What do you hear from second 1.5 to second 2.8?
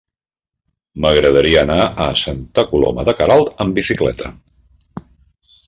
anar a Santa